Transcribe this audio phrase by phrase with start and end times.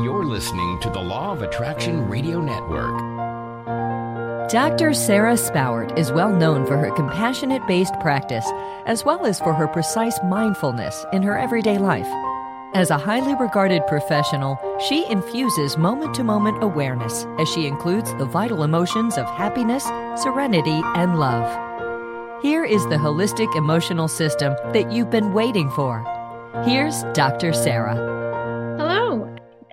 [0.00, 2.98] You're listening to the Law of Attraction Radio Network.
[4.50, 4.92] Dr.
[4.92, 8.44] Sara Spowart is well known for her compassionate based practice,
[8.86, 12.08] as well as for her precise mindfulness in her everyday life.
[12.74, 18.26] As a highly regarded professional, she infuses moment to moment awareness as she includes the
[18.26, 19.84] vital emotions of happiness,
[20.20, 21.46] serenity, and love.
[22.42, 26.04] Here is the holistic emotional system that you've been waiting for.
[26.64, 27.52] Here's Dr.
[27.52, 28.23] Sara.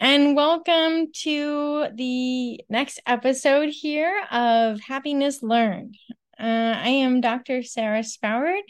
[0.04, 5.96] And welcome to the next episode here of Happiness Learned.
[6.40, 7.62] Uh, I am Dr.
[7.62, 8.64] Sara Spowart,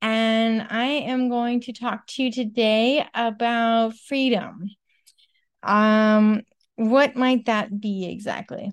[0.00, 4.70] and I am going to talk to you today about freedom.
[5.62, 6.40] Um,
[6.76, 8.72] what might that be exactly?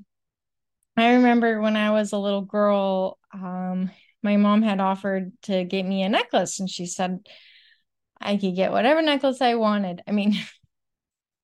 [0.95, 3.91] I remember when I was a little girl, um,
[4.23, 7.27] my mom had offered to get me a necklace, and she said
[8.21, 10.01] I could get whatever necklace I wanted.
[10.07, 10.35] I mean,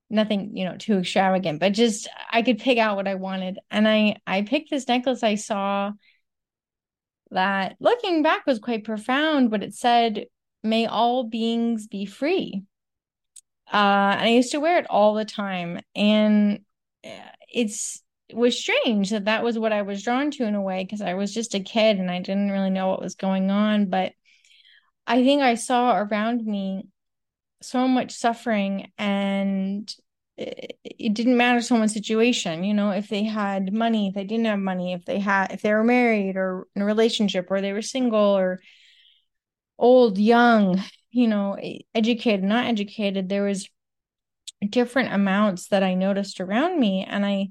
[0.09, 3.59] nothing, you know, too extravagant, but just I could pick out what I wanted.
[3.71, 5.91] And I I picked this necklace I saw
[7.31, 10.25] that looking back was quite profound, but it said,
[10.63, 12.63] May all beings be free.
[13.71, 15.79] Uh, and I used to wear it all the time.
[15.95, 16.61] And
[17.03, 17.09] uh,
[17.53, 20.83] it's it was strange that that was what I was drawn to in a way
[20.83, 23.89] because I was just a kid and I didn't really know what was going on.
[23.89, 24.13] But
[25.05, 26.87] I think I saw around me
[27.61, 29.93] so much suffering and
[30.37, 34.45] it, it didn't matter someone's situation you know if they had money if they didn't
[34.45, 37.73] have money if they had if they were married or in a relationship or they
[37.73, 38.59] were single or
[39.77, 41.57] old young you know
[41.93, 43.69] educated not educated there was
[44.69, 47.05] different amounts that i noticed around me.
[47.07, 47.49] And i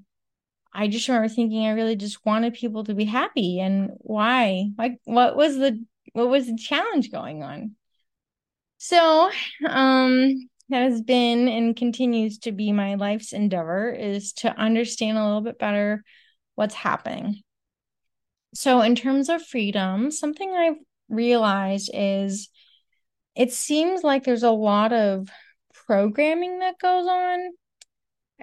[0.72, 3.60] i just remember thinking i really just wanted people to be happy.
[3.60, 4.70] And why?
[4.78, 7.76] Like what was the what was the challenge going on
[8.84, 9.30] so
[9.66, 15.24] um that has been and continues to be my life's endeavor is to understand a
[15.24, 16.02] little bit better
[16.54, 17.42] what's happening.
[18.54, 22.48] So, in terms of freedom, something I've realized is
[23.34, 25.28] it seems like there's a lot of
[25.86, 27.50] programming that goes on.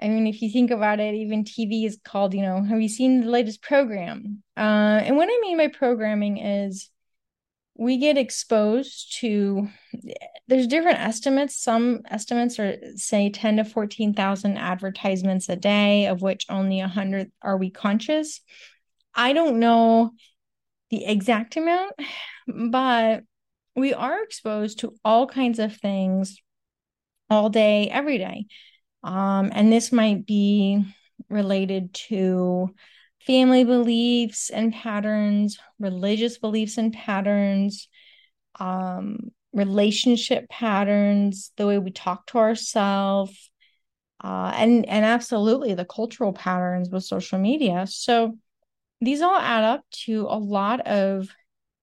[0.00, 2.88] I mean, if you think about it, even TV is called, you know, have you
[2.88, 4.42] seen the latest program?
[4.56, 6.90] Uh, and what I mean by programming is
[7.74, 9.68] we get exposed to
[10.46, 11.56] there's different estimates.
[11.56, 17.56] Some estimates are say 10 to 14,000 advertisements a day of which only 100 are
[17.56, 18.40] we conscious.
[19.14, 20.12] I don't know
[20.90, 21.94] the exact amount
[22.46, 23.22] but
[23.74, 26.38] we are exposed to all kinds of things
[27.30, 28.46] all day every day.
[29.02, 30.84] Um, and this might be
[31.28, 32.74] related to
[33.26, 37.88] family beliefs and patterns, religious beliefs and patterns,
[38.58, 43.50] um, relationship patterns, the way we talk to ourselves,
[44.22, 47.86] uh, and and absolutely the cultural patterns with social media.
[47.88, 48.38] So
[49.00, 51.28] these all add up to a lot of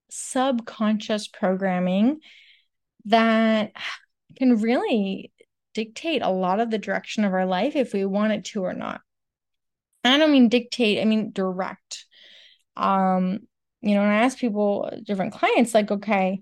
[0.09, 2.19] subconscious programming
[3.05, 3.71] that
[4.37, 5.31] can really
[5.73, 8.73] dictate a lot of the direction of our life if we want it to or
[8.73, 9.01] not.
[10.03, 12.05] I don't mean dictate, I mean direct.
[12.75, 13.39] Um,
[13.81, 16.41] you know, and I ask people, different clients, like, okay,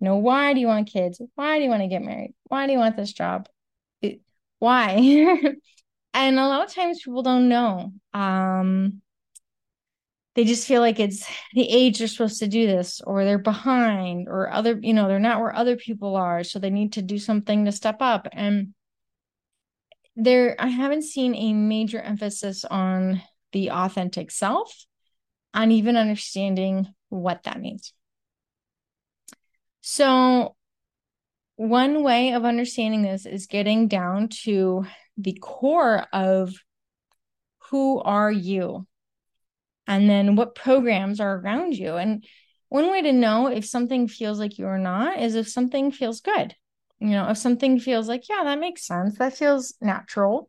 [0.00, 1.20] you know, why do you want kids?
[1.34, 2.34] Why do you want to get married?
[2.44, 3.48] Why do you want this job?
[4.02, 4.20] It,
[4.58, 4.94] why?
[6.14, 7.92] and a lot of times people don't know.
[8.12, 9.00] Um,
[10.34, 14.28] they just feel like it's the age they're supposed to do this, or they're behind,
[14.28, 16.42] or other, you know, they're not where other people are.
[16.42, 18.26] So they need to do something to step up.
[18.32, 18.74] And
[20.16, 24.86] there I haven't seen a major emphasis on the authentic self
[25.52, 27.92] on even understanding what that means.
[29.80, 30.56] So
[31.56, 34.86] one way of understanding this is getting down to
[35.16, 36.54] the core of
[37.70, 38.86] who are you
[39.86, 42.24] and then what programs are around you and
[42.68, 46.20] one way to know if something feels like you or not is if something feels
[46.20, 46.54] good
[47.00, 50.48] you know, if something feels like, yeah, that makes sense, that feels natural,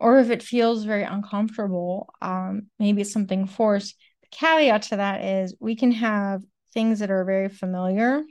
[0.00, 3.96] or if it feels very uncomfortable, um, maybe it's something forced.
[4.22, 6.42] The caveat to that is we can have
[6.72, 8.24] things that are very familiar,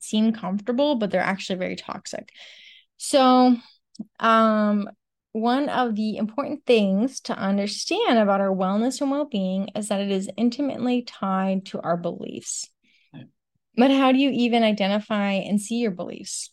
[0.00, 2.30] seem comfortable, but they're actually very toxic.
[2.96, 3.56] So,
[4.20, 4.88] um,
[5.32, 10.00] one of the important things to understand about our wellness and well being is that
[10.00, 12.68] it is intimately tied to our beliefs.
[13.76, 16.50] But how do you even identify and see your beliefs?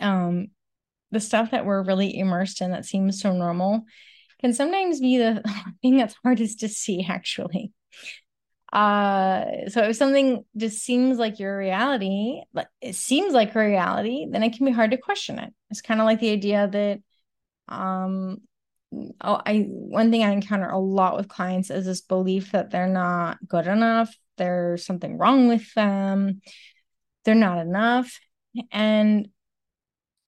[0.00, 0.48] Um,
[1.10, 3.84] the stuff that we're really immersed in that seems so normal
[4.40, 5.42] can sometimes be the
[5.82, 7.72] thing that's hardest to see, actually.
[8.72, 14.26] Uh, so if something just seems like your reality, like it seems like a reality,
[14.30, 15.54] then it can be hard to question it.
[15.70, 17.00] It's kind of like the idea that,
[17.74, 18.38] um,
[19.22, 22.86] oh, I one thing I encounter a lot with clients is this belief that they're
[22.86, 26.40] not good enough, there's something wrong with them,
[27.24, 28.18] they're not enough,
[28.72, 29.28] and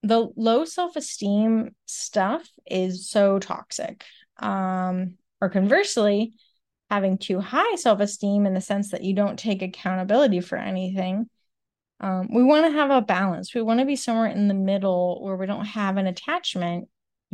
[0.03, 4.05] the low self-esteem stuff is so toxic.
[4.39, 6.35] Um, or conversely,
[6.91, 11.29] having too high self-esteem in the sense that you don't take accountability for anything.
[12.01, 13.55] Um, we want to have a balance.
[13.55, 16.89] We want to be somewhere in the middle where we don't have an attachment,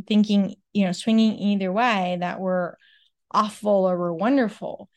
[0.05, 2.75] thinking, you know, swinging either way that we're
[3.31, 4.89] awful or we're wonderful.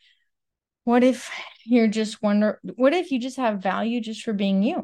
[0.83, 1.31] What if
[1.65, 2.59] you're just wonder?
[2.75, 4.83] What if you just have value just for being you?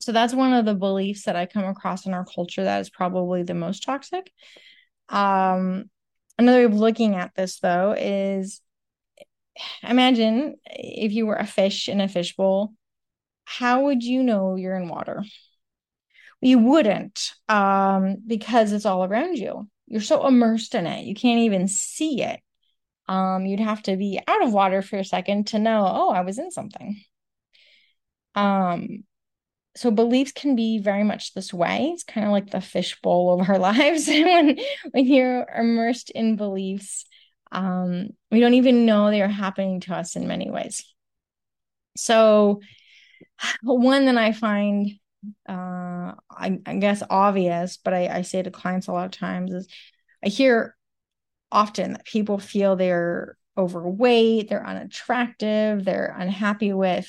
[0.00, 2.90] So that's one of the beliefs that I come across in our culture that is
[2.90, 4.30] probably the most toxic.
[5.08, 5.90] Um,
[6.38, 8.60] another way of looking at this though is
[9.82, 12.74] imagine if you were a fish in a fishbowl,
[13.44, 15.24] how would you know you're in water?
[16.40, 19.68] You wouldn't, um, because it's all around you.
[19.86, 22.40] You're so immersed in it, you can't even see it.
[23.06, 26.22] Um, you'd have to be out of water for a second to know, oh, I
[26.22, 27.02] was in something.
[28.34, 29.04] Um,
[29.76, 31.90] so beliefs can be very much this way.
[31.92, 34.08] It's kind of like the fishbowl of our lives.
[34.08, 34.58] When
[34.92, 37.04] when you're immersed in beliefs
[37.54, 40.84] um, we don't even know they are happening to us in many ways.
[41.96, 42.60] So
[43.62, 44.90] one that i find
[45.48, 49.54] uh, I, I, guess obvious but I, I say to clients a lot of times
[49.54, 49.68] is
[50.22, 50.76] i hear
[51.52, 57.08] often that people feel they're overweight they're unattractive they're unhappy with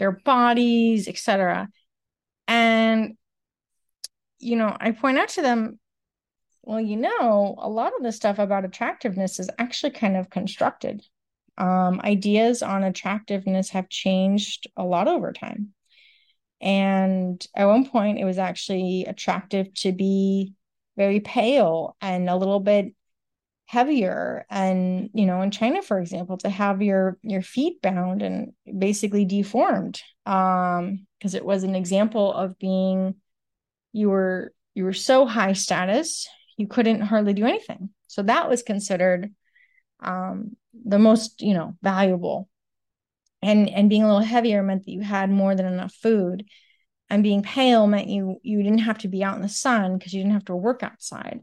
[0.00, 1.68] their bodies, etc.
[2.48, 3.16] And
[4.38, 5.78] you know, I point out to them,
[6.62, 11.04] well, you know, a lot of the stuff about attractiveness is actually kind of constructed.
[11.58, 15.74] Um, ideas on attractiveness have changed a lot over time.
[16.62, 20.54] And at one point, it was actually attractive to be
[20.96, 22.94] very pale and a little bit
[23.70, 28.52] heavier and you know in china for example to have your your feet bound and
[28.78, 33.14] basically deformed um because it was an example of being
[33.92, 36.28] you were you were so high status
[36.60, 37.88] you couldn't hardly do anything.
[38.06, 39.34] So that was considered
[40.00, 42.48] um the most you know valuable.
[43.42, 46.44] And and being a little heavier meant that you had more than enough food
[47.08, 50.12] and being pale meant you you didn't have to be out in the sun because
[50.12, 51.40] you didn't have to work outside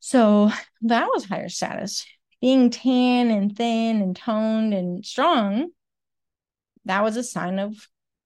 [0.00, 0.50] so
[0.82, 2.06] that was higher status.
[2.40, 5.70] Being tan and thin and toned and strong,
[6.84, 7.74] that was a sign of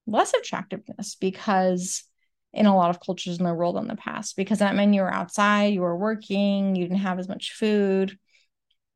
[0.07, 2.05] less attractiveness because
[2.53, 5.03] in a lot of cultures in the world in the past, because that meant you
[5.03, 8.19] were outside, you were working, you didn't have as much food.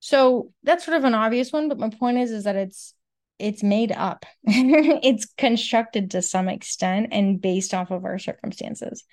[0.00, 2.94] So that's sort of an obvious one, but my point is is that it's
[3.38, 4.26] it's made up.
[4.44, 9.04] it's constructed to some extent and based off of our circumstances.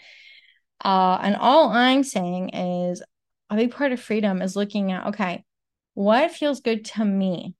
[0.83, 3.03] Uh, and all I'm saying is
[3.51, 5.43] a big part of freedom is looking at okay
[5.93, 7.53] what feels good to me?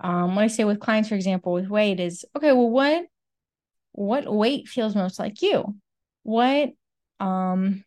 [0.00, 3.04] Um what i say with clients for example with weight is okay well what
[3.92, 5.76] what weight feels most like you?
[6.22, 6.70] What
[7.20, 7.84] um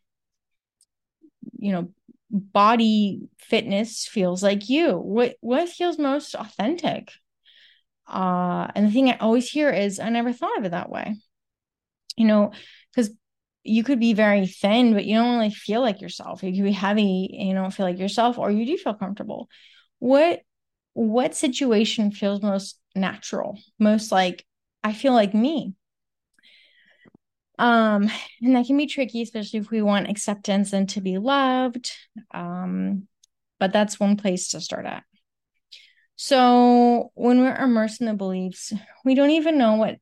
[1.57, 1.89] you know
[2.29, 4.93] body fitness feels like you?
[4.97, 7.11] What what feels most authentic?
[8.07, 11.15] Uh and the thing i always hear is i never thought of it that way.
[12.17, 12.51] You know
[12.93, 13.11] because
[13.65, 16.43] you could be very thin, but you don't really feel like yourself.
[16.43, 19.49] You could be heavy and you don't feel like yourself, or you do feel comfortable.
[19.99, 20.41] What
[20.93, 24.45] what situation feels most natural, most like
[24.83, 25.73] I feel like me?
[27.57, 28.09] Um,
[28.41, 31.91] and that can be tricky, especially if we want acceptance and to be loved.
[32.33, 33.07] Um,
[33.59, 35.03] but that's one place to start at.
[36.17, 38.71] So when we're immersed in the beliefs,
[39.03, 39.97] we don't even know what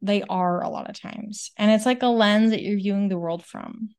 [0.00, 1.50] they are a lot of times.
[1.56, 3.90] And it's like a lens that you're viewing the world from.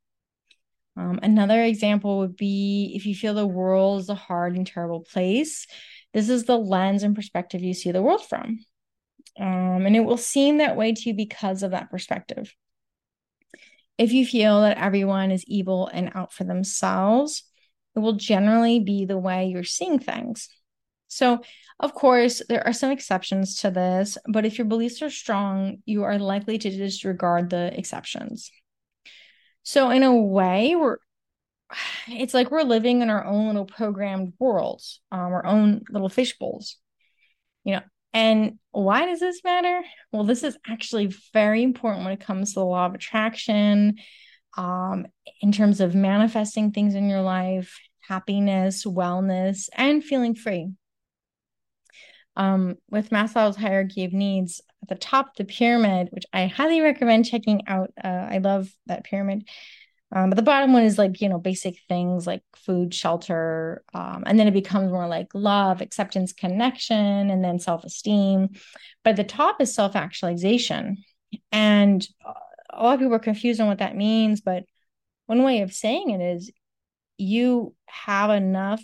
[0.97, 5.01] Um, another example would be if you feel the world is a hard and terrible
[5.01, 5.65] place,
[6.13, 8.59] this is the lens and perspective you see the world from.
[9.39, 12.53] Um, and it will seem that way to you because of that perspective.
[13.97, 17.43] If you feel that everyone is evil and out for themselves,
[17.95, 20.49] it will generally be the way you're seeing things.
[21.09, 21.41] So,
[21.79, 26.03] of course, there are some exceptions to this, but if your beliefs are strong, you
[26.03, 28.51] are likely to disregard the exceptions.
[29.63, 30.97] So, in a way, we're
[32.07, 36.37] it's like we're living in our own little programmed worlds, um, our own little fish
[36.37, 36.77] bowls,
[37.63, 37.81] you know.
[38.11, 39.81] And why does this matter?
[40.11, 43.97] Well, this is actually very important when it comes to the law of attraction,
[44.57, 45.05] um,
[45.41, 50.69] in terms of manifesting things in your life, happiness, wellness, and feeling free.
[52.39, 57.25] Um, with Maslow's hierarchy of needs, at the top, the pyramid, which I highly recommend
[57.25, 57.91] checking out.
[58.01, 59.47] Uh, I love that pyramid.
[60.11, 63.83] Um, but the bottom one is like, you know, basic things like food, shelter.
[63.93, 68.49] Um, and then it becomes more like love, acceptance, connection, and then self esteem.
[69.03, 71.03] But the top is self actualization.
[71.51, 72.07] And
[72.71, 74.41] a lot of people are confused on what that means.
[74.41, 74.63] But
[75.27, 76.51] one way of saying it is
[77.17, 78.81] you have enough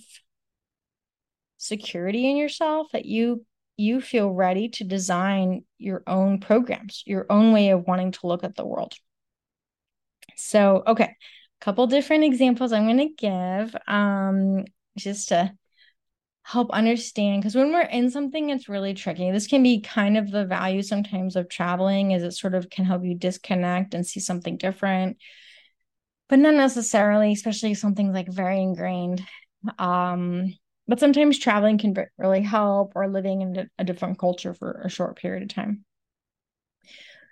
[1.66, 3.46] security in yourself that you
[3.78, 8.44] you feel ready to design your own programs your own way of wanting to look
[8.44, 8.94] at the world.
[10.36, 11.16] So okay
[11.62, 14.66] a couple different examples i'm going to give um
[14.98, 15.52] just to
[16.46, 19.32] help understand because when we're in something it's really tricky.
[19.32, 22.86] This can be kind of the value sometimes of traveling is it sort of can
[22.86, 25.18] help you disconnect and see something different.
[26.30, 29.24] But not necessarily especially something like very ingrained
[29.80, 30.54] um
[30.88, 35.18] but sometimes traveling can really help or living in a different culture for a short
[35.18, 35.84] period of time.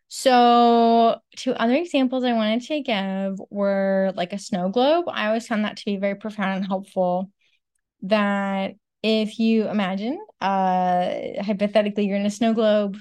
[0.08, 5.06] So two other examples i wanted to give were like a snow globe.
[5.08, 7.32] I always found that to be very profound and helpful
[8.04, 12.98] that if you imagine uh hypothetically you're in a snow globe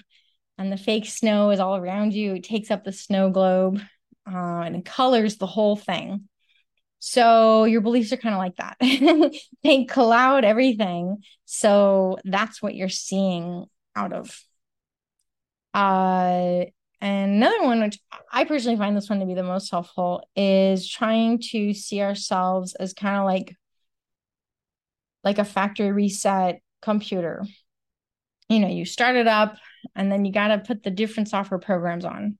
[0.59, 3.81] and the fake snow is all around you it takes up the snow globe
[4.27, 6.29] uh, and colors the whole thing
[7.05, 8.77] so your beliefs are kind of like that.
[9.65, 11.25] they cloud everything.
[11.47, 13.65] So that's what you're seeing
[13.97, 14.41] out of.
[15.75, 16.67] Uh,
[17.01, 17.99] and another one, which
[18.31, 22.77] I personally find this one to be the most helpful, is trying to see ourselves
[22.77, 23.57] as kind of like
[25.25, 27.45] like a factory reset computer.
[28.49, 29.57] You know, you start it up
[29.97, 32.39] and then you got to put the different software programs on.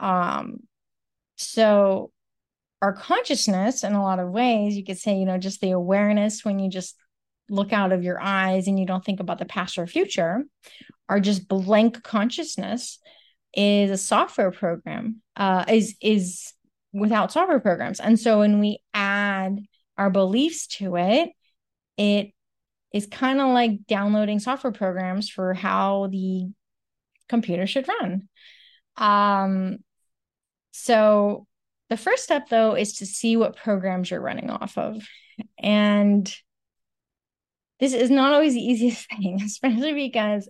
[0.00, 0.64] Um,
[1.36, 2.10] so
[2.80, 6.44] our consciousness in a lot of ways you could say you know just the awareness
[6.44, 6.96] when you just
[7.50, 10.44] look out of your eyes and you don't think about the past or future
[11.08, 12.98] or just blank consciousness
[13.54, 16.52] is a software program uh, is is
[16.92, 18.00] without software programs.
[18.00, 19.58] And so when we add
[19.96, 21.30] our beliefs to it
[21.96, 22.32] it
[22.92, 26.48] is kind of like downloading software programs for how the
[27.28, 28.28] computer should run.
[28.96, 29.78] Um
[30.70, 31.47] so
[31.88, 35.02] the first step, though, is to see what programs you're running off of.
[35.58, 36.32] And
[37.80, 40.48] this is not always the easiest thing, especially because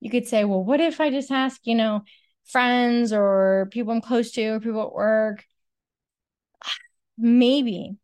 [0.00, 2.02] you could say, well, what if I just ask, you know,
[2.44, 5.44] friends or people I'm close to or people at work?
[7.18, 7.96] Maybe,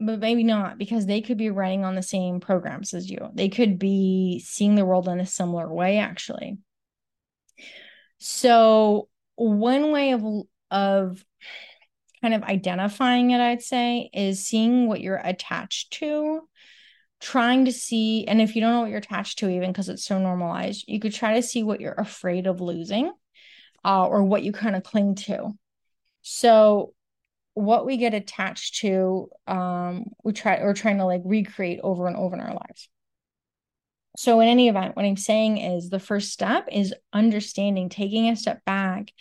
[0.00, 3.28] but maybe not because they could be running on the same programs as you.
[3.34, 6.58] They could be seeing the world in a similar way, actually.
[8.18, 10.24] So, one way of
[10.70, 11.24] of
[12.24, 16.40] kind of identifying it, I'd say, is seeing what you're attached to,
[17.20, 20.06] trying to see, and if you don't know what you're attached to, even because it's
[20.06, 23.12] so normalized, you could try to see what you're afraid of losing
[23.84, 25.50] uh, or what you kind of cling to.
[26.22, 26.94] So,
[27.52, 32.16] what we get attached to, um, we try, we're trying to like recreate over and
[32.16, 32.88] over in our lives.
[34.16, 38.36] So, in any event, what I'm saying is the first step is understanding, taking a
[38.36, 39.12] step back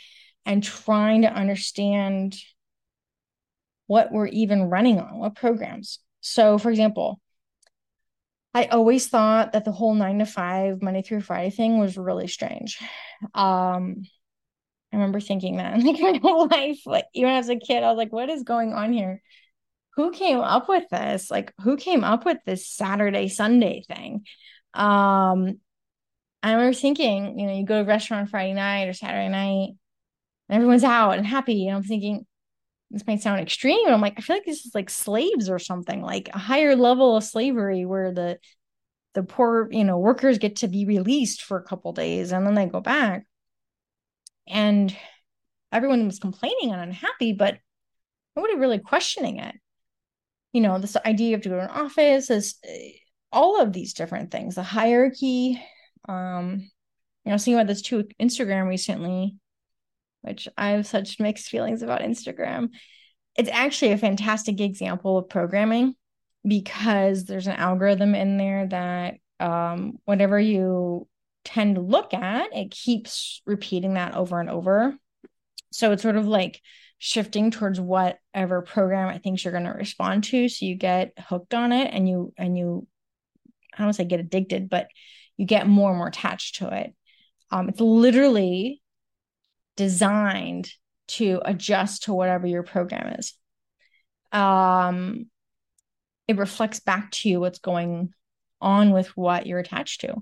[0.46, 2.38] and trying to understand
[3.94, 6.00] what we're even running on, what programs.
[6.22, 7.22] So, for example,
[8.52, 12.28] I always thought that the whole nine to five, Monday through Friday thing was really
[12.28, 12.80] strange.
[13.36, 14.02] Um,
[14.92, 17.98] I remember thinking that like my whole life, like even as a kid, I was
[17.98, 19.22] like, what is going on here?
[19.96, 21.30] Who came up with this?
[21.30, 24.26] Like, who came up with this Saturday, Sunday thing?
[24.74, 25.60] Um,
[26.42, 29.70] I remember thinking, you know, you go to a restaurant Friday night or Saturday night,
[30.50, 31.68] and everyone's out and happy.
[31.68, 32.26] And I'm thinking,
[32.94, 33.88] this might sound extreme.
[33.88, 37.18] I'm like, I feel like this is like slaves or something, like a higher level
[37.18, 38.38] of slavery where the
[39.16, 42.54] the poor, you know, workers get to be released for a couple days and then
[42.54, 43.26] they go back.
[44.48, 44.96] And
[45.72, 47.58] everyone was complaining and unhappy, but
[48.36, 49.56] nobody really questioning it.
[50.52, 52.92] You know, this idea of to go to an office is eh,
[53.32, 55.64] all of these different things, the hierarchy.
[56.08, 56.70] Um,
[57.26, 59.38] you know, thinking about this too Instagram recently
[60.24, 62.70] which I have such mixed feelings about Instagram.
[63.38, 65.96] It's actually a fantastic example of programming
[66.48, 71.08] because there's an algorithm in there that um, whatever you
[71.44, 74.96] tend to look at, it keeps repeating that over and over.
[75.72, 76.62] So it's sort of like
[77.00, 80.48] shifting towards whatever program it thinks you're going to respond to.
[80.48, 82.88] So you get hooked on it and you, and you,
[83.74, 84.88] I don't want to say get addicted, but
[85.36, 86.94] you get more and more attached to it.
[87.52, 88.82] Um, it's literally
[89.76, 90.70] designed
[91.08, 93.34] to adjust to whatever your program is.
[94.32, 95.28] Um,
[96.28, 98.14] it reflects back to you what's going
[98.62, 100.16] on with what you're attached to.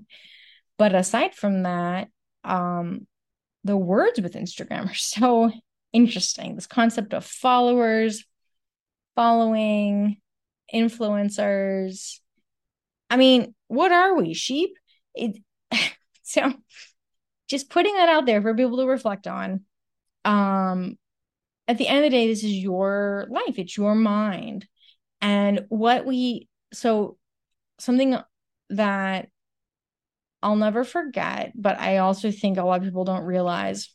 [0.78, 2.08] But aside from that,
[2.44, 3.06] um,
[3.64, 5.50] the words with Instagram are so
[5.92, 6.54] interesting.
[6.54, 8.24] This concept of followers,
[9.14, 10.16] following,
[10.74, 12.18] influencers.
[13.10, 14.34] I mean, what are we?
[14.34, 14.70] Sheep?
[15.14, 15.38] It
[16.22, 16.52] so
[17.52, 19.60] just putting that out there for people to reflect on.
[20.24, 20.98] Um
[21.68, 24.66] at the end of the day, this is your life, it's your mind.
[25.20, 27.16] And what we so
[27.78, 28.16] something
[28.70, 29.28] that
[30.42, 33.88] I'll never forget, but I also think a lot of people don't realize.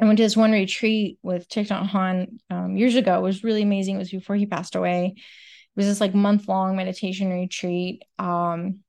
[0.00, 3.18] I went to this one retreat with Thich Hanh um, years ago.
[3.18, 3.96] It was really amazing.
[3.96, 5.14] It was before he passed away.
[5.16, 8.80] It was this like month long meditation retreat um,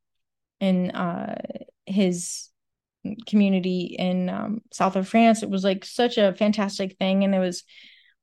[0.59, 1.41] in uh,
[1.85, 2.50] his
[3.27, 5.43] community in um, south of France.
[5.43, 7.63] It was like such a fantastic thing, and it was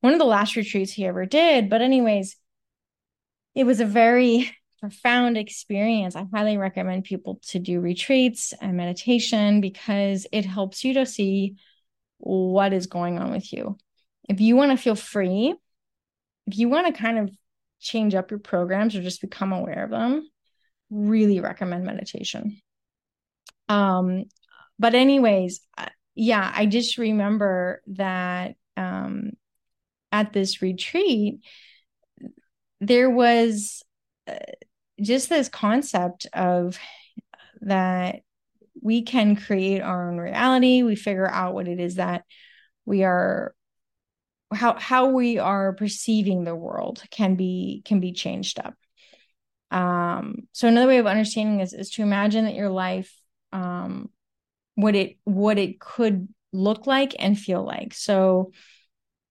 [0.01, 1.69] one of the last retreats he ever did.
[1.69, 2.35] But anyways,
[3.55, 6.15] it was a very profound experience.
[6.15, 11.55] I highly recommend people to do retreats and meditation because it helps you to see
[12.17, 13.77] what is going on with you.
[14.29, 15.55] If you want to feel free,
[16.47, 17.31] if you want to kind of
[17.79, 20.29] change up your programs or just become aware of them,
[20.89, 22.61] really recommend meditation.
[23.67, 24.25] Um,
[24.79, 25.61] but anyways,
[26.15, 29.31] yeah, I just remember that um,
[30.11, 31.41] at this retreat,
[32.79, 33.83] there was
[34.27, 34.35] uh,
[35.01, 36.79] just this concept of
[37.61, 38.21] that
[38.81, 40.83] we can create our own reality.
[40.83, 42.23] We figure out what it is that
[42.85, 43.53] we are
[44.53, 48.75] how how we are perceiving the world can be can be changed up.
[49.71, 53.13] Um so another way of understanding this is to imagine that your life
[53.51, 54.09] um
[54.79, 57.93] what it what it could look like and feel like.
[57.93, 58.53] So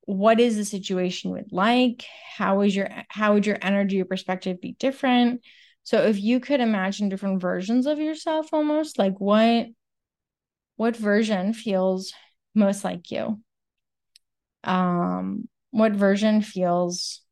[0.02, 2.04] what is the situation would like?
[2.36, 5.40] How is your how would your energy or perspective be different?
[5.84, 9.68] So if you could imagine different versions of yourself almost like what
[10.76, 12.12] what version feels
[12.54, 13.40] most like you?
[14.64, 17.22] Um what version feels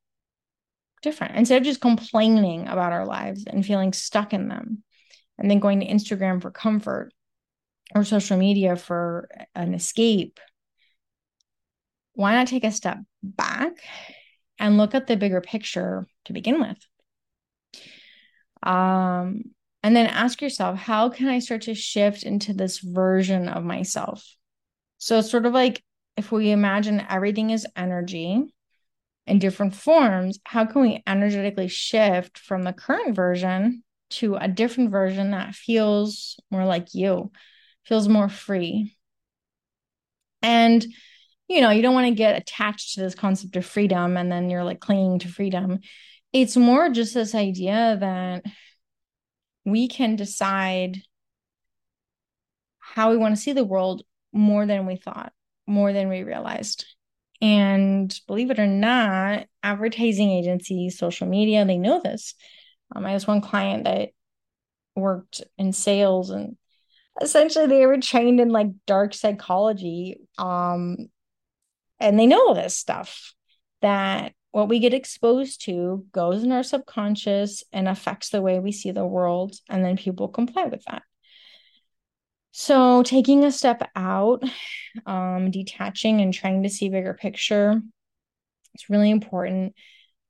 [1.02, 1.36] different?
[1.36, 4.82] Instead of just complaining about our lives and feeling stuck in them
[5.38, 7.12] and then going to instagram for comfort
[7.94, 10.40] or social media for an escape
[12.16, 13.72] why not take a step back
[14.58, 16.78] and look at the bigger picture to begin with?
[18.62, 19.42] Um,
[19.82, 24.26] and then ask yourself, how can I start to shift into this version of myself?
[24.98, 25.84] So, it's sort of like
[26.16, 28.42] if we imagine everything is energy
[29.26, 34.90] in different forms, how can we energetically shift from the current version to a different
[34.90, 37.30] version that feels more like you,
[37.86, 38.94] feels more free?
[40.42, 40.86] And
[41.48, 44.50] you know, you don't want to get attached to this concept of freedom and then
[44.50, 45.78] you're like clinging to freedom.
[46.32, 48.44] It's more just this idea that
[49.64, 51.02] we can decide
[52.80, 55.32] how we want to see the world more than we thought,
[55.66, 56.84] more than we realized.
[57.40, 62.34] And believe it or not, advertising agencies, social media, they know this.
[62.94, 64.10] Um, I had one client that
[64.94, 66.56] worked in sales and
[67.20, 70.96] essentially they were trained in like dark psychology um
[71.98, 73.32] and they know all this stuff
[73.82, 78.72] that what we get exposed to goes in our subconscious and affects the way we
[78.72, 81.02] see the world and then people comply with that.
[82.52, 84.42] So taking a step out
[85.04, 87.82] um, detaching and trying to see bigger picture
[88.76, 89.74] it's really important.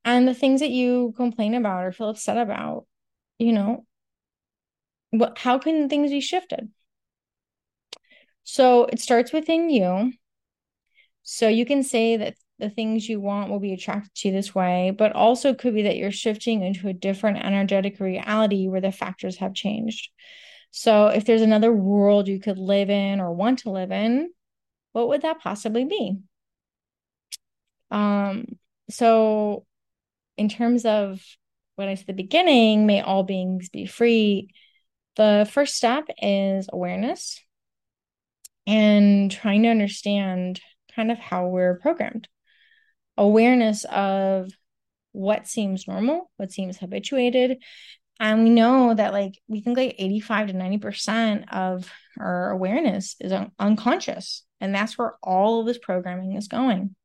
[0.05, 2.85] And the things that you complain about or feel upset about
[3.39, 3.85] you know
[5.11, 6.69] what how can things be shifted
[8.49, 10.13] so it starts within you
[11.29, 14.95] so you can say that the things you want will be attracted to this way,
[14.97, 19.35] but also could be that you're shifting into a different energetic reality where the factors
[19.39, 20.09] have changed.
[20.71, 24.29] So if there's another world you could live in or want to live in,
[24.93, 26.17] what would that possibly be?
[27.91, 28.45] Um,
[28.89, 29.65] so
[30.37, 31.21] in terms of
[31.75, 34.47] what I said at the beginning, may all beings be free.
[35.17, 37.41] The first step is awareness
[38.67, 40.59] and trying to understand
[40.93, 42.27] kind of how we're programmed.
[43.17, 44.51] Awareness of
[45.13, 47.63] what seems normal, what seems habituated.
[48.19, 53.31] And we know that, like, we think like 85 to 90% of our awareness is
[53.31, 54.43] un- unconscious.
[54.59, 56.95] And that's where all of this programming is going.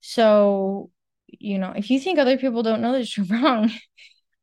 [0.00, 0.90] So,
[1.28, 3.70] you know, if you think other people don't know this, you're wrong.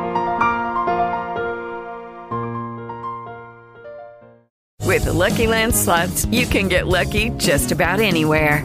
[4.84, 8.64] With the Lucky Land slots, you can get lucky just about anywhere.